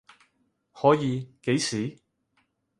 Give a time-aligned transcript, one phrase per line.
[0.73, 1.99] 可以，幾時？